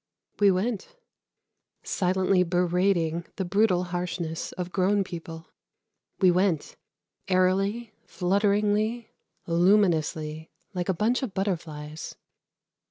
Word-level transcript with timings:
We 0.39 0.49
went, 0.49 0.95
silently 1.83 2.41
berating 2.41 3.27
the 3.35 3.45
brutal 3.45 3.83
harshness 3.93 4.51
of 4.53 4.71
grown 4.71 5.03
people. 5.03 5.45
We 6.19 6.31
went, 6.31 6.75
airily, 7.27 7.93
flutteringly, 8.07 9.11
luminously, 9.45 10.49
like 10.73 10.89
a 10.89 10.95
bunch 10.95 11.21
of 11.21 11.35
butterflies. 11.35 12.15